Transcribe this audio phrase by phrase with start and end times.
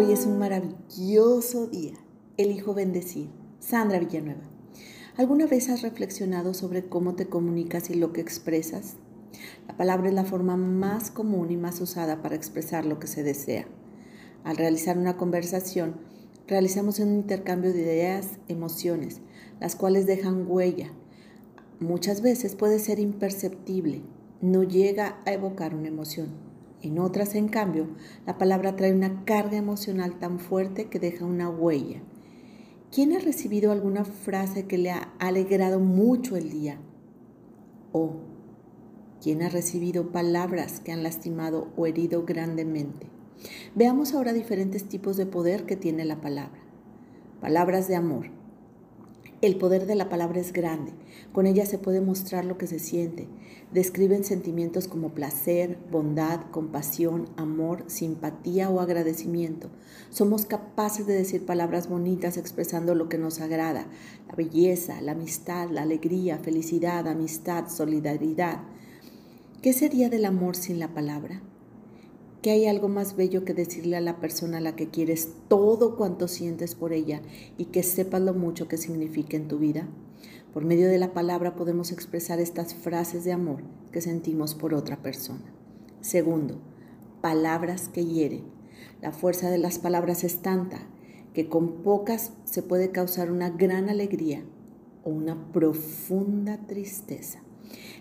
[0.00, 1.94] Hoy es un maravilloso día.
[2.36, 3.30] Elijo bendecir.
[3.58, 4.44] Sandra Villanueva.
[5.16, 8.94] ¿Alguna vez has reflexionado sobre cómo te comunicas y lo que expresas?
[9.66, 13.24] La palabra es la forma más común y más usada para expresar lo que se
[13.24, 13.66] desea.
[14.44, 15.96] Al realizar una conversación,
[16.46, 19.20] realizamos un intercambio de ideas, emociones,
[19.58, 20.92] las cuales dejan huella.
[21.80, 24.02] Muchas veces puede ser imperceptible,
[24.42, 26.47] no llega a evocar una emoción
[26.82, 27.88] en otras, en cambio,
[28.26, 32.02] la palabra trae una carga emocional tan fuerte que deja una huella.
[32.92, 36.78] ¿Quién ha recibido alguna frase que le ha alegrado mucho el día?
[37.92, 38.20] ¿O
[39.20, 43.08] quién ha recibido palabras que han lastimado o herido grandemente?
[43.74, 46.60] Veamos ahora diferentes tipos de poder que tiene la palabra.
[47.40, 48.37] Palabras de amor.
[49.40, 50.90] El poder de la palabra es grande.
[51.32, 53.28] Con ella se puede mostrar lo que se siente.
[53.72, 59.70] Describen sentimientos como placer, bondad, compasión, amor, simpatía o agradecimiento.
[60.10, 63.86] Somos capaces de decir palabras bonitas expresando lo que nos agrada.
[64.26, 68.62] La belleza, la amistad, la alegría, felicidad, amistad, solidaridad.
[69.62, 71.42] ¿Qué sería del amor sin la palabra?
[72.48, 75.98] Que hay algo más bello que decirle a la persona a la que quieres todo
[75.98, 77.20] cuanto sientes por ella
[77.58, 79.86] y que sepas lo mucho que significa en tu vida.
[80.54, 85.02] Por medio de la palabra podemos expresar estas frases de amor que sentimos por otra
[85.02, 85.44] persona.
[86.00, 86.58] Segundo,
[87.20, 88.44] palabras que hieren.
[89.02, 90.78] La fuerza de las palabras es tanta
[91.34, 94.42] que con pocas se puede causar una gran alegría
[95.04, 97.40] o una profunda tristeza.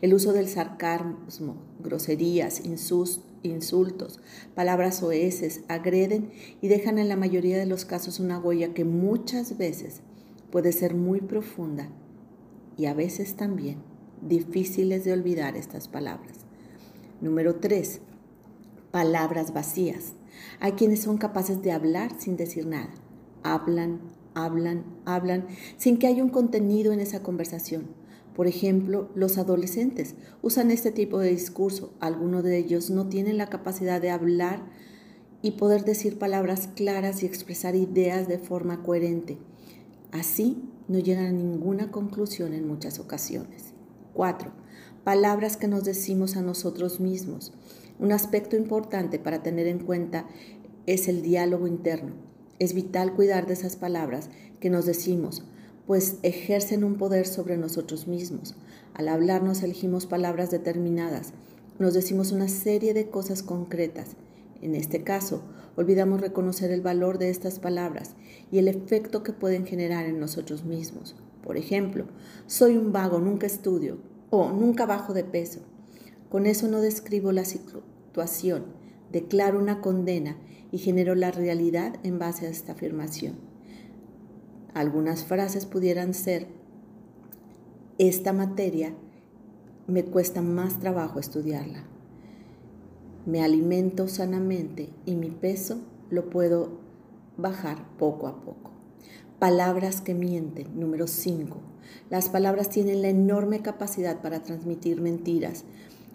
[0.00, 2.62] El uso del sarcasmo, groserías,
[3.42, 4.20] insultos,
[4.54, 9.56] palabras oeces agreden y dejan en la mayoría de los casos una huella que muchas
[9.56, 10.00] veces
[10.50, 11.88] puede ser muy profunda
[12.76, 13.78] y a veces también
[14.20, 16.38] difíciles de olvidar estas palabras.
[17.20, 18.00] Número 3.
[18.90, 20.14] Palabras vacías.
[20.60, 22.90] Hay quienes son capaces de hablar sin decir nada.
[23.42, 24.00] Hablan,
[24.34, 25.46] hablan, hablan,
[25.76, 27.88] sin que haya un contenido en esa conversación
[28.34, 31.94] por ejemplo, los adolescentes usan este tipo de discurso.
[32.00, 34.60] Algunos de ellos no tienen la capacidad de hablar
[35.40, 39.38] y poder decir palabras claras y expresar ideas de forma coherente.
[40.10, 43.72] Así no llegan a ninguna conclusión en muchas ocasiones.
[44.14, 44.50] 4.
[45.04, 47.52] Palabras que nos decimos a nosotros mismos.
[48.00, 50.26] Un aspecto importante para tener en cuenta
[50.86, 52.33] es el diálogo interno.
[52.58, 55.44] Es vital cuidar de esas palabras que nos decimos
[55.86, 58.54] pues ejercen un poder sobre nosotros mismos.
[58.94, 61.32] Al hablarnos elegimos palabras determinadas,
[61.78, 64.16] nos decimos una serie de cosas concretas.
[64.62, 65.42] En este caso,
[65.76, 68.14] olvidamos reconocer el valor de estas palabras
[68.50, 71.16] y el efecto que pueden generar en nosotros mismos.
[71.42, 72.06] Por ejemplo,
[72.46, 73.98] soy un vago, nunca estudio
[74.30, 75.60] o nunca bajo de peso.
[76.30, 78.64] Con eso no describo la situación,
[79.12, 80.38] declaro una condena
[80.74, 83.36] y genero la realidad en base a esta afirmación.
[84.74, 86.48] Algunas frases pudieran ser,
[87.98, 88.92] esta materia
[89.86, 91.84] me cuesta más trabajo estudiarla.
[93.24, 95.78] Me alimento sanamente y mi peso
[96.10, 96.80] lo puedo
[97.36, 98.72] bajar poco a poco.
[99.38, 100.80] Palabras que mienten.
[100.80, 101.56] Número 5.
[102.10, 105.62] Las palabras tienen la enorme capacidad para transmitir mentiras,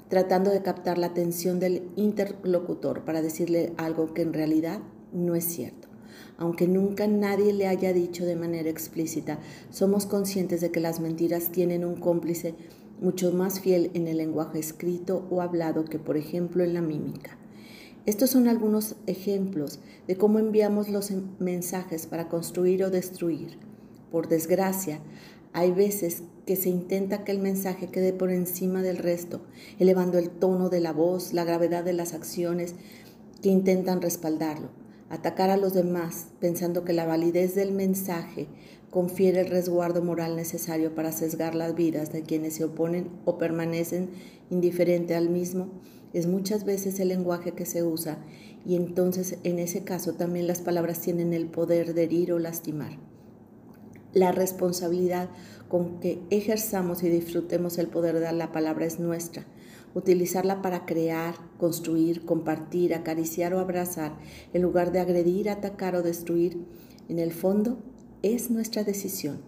[0.09, 4.79] tratando de captar la atención del interlocutor para decirle algo que en realidad
[5.13, 5.89] no es cierto
[6.39, 9.39] aunque nunca nadie le haya dicho de manera explícita,
[9.71, 12.55] somos conscientes de que las mentiras tienen un cómplice
[13.01, 17.37] mucho más fiel en el lenguaje escrito o hablado que, por ejemplo, en la mímica.
[18.05, 23.57] Estos son algunos ejemplos de cómo enviamos los mensajes para construir o destruir.
[24.09, 25.01] Por desgracia,
[25.53, 29.41] hay veces que se intenta que el mensaje quede por encima del resto,
[29.77, 32.75] elevando el tono de la voz, la gravedad de las acciones
[33.41, 34.69] que intentan respaldarlo
[35.09, 38.47] atacar a los demás pensando que la validez del mensaje
[38.91, 44.09] confiere el resguardo moral necesario para sesgar las vidas de quienes se oponen o permanecen
[44.49, 45.69] indiferente al mismo,
[46.13, 48.17] es muchas veces el lenguaje que se usa
[48.65, 52.97] y entonces en ese caso también las palabras tienen el poder de herir o lastimar.
[54.13, 55.29] La responsabilidad
[55.67, 59.45] con que ejerzamos y disfrutemos el poder de la palabra es nuestra
[59.93, 64.13] utilizarla para crear, construir, compartir, acariciar o abrazar,
[64.53, 66.65] en lugar de agredir, atacar o destruir,
[67.07, 67.79] en el fondo
[68.21, 69.41] es nuestra decisión,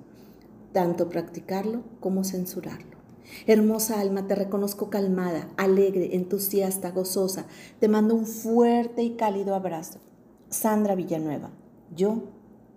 [0.73, 2.99] tanto practicarlo como censurarlo.
[3.47, 7.45] Hermosa alma, te reconozco calmada, alegre, entusiasta, gozosa.
[7.79, 9.99] Te mando un fuerte y cálido abrazo.
[10.49, 11.51] Sandra Villanueva,
[11.95, 12.23] yo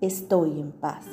[0.06, 1.04] estoy en paz.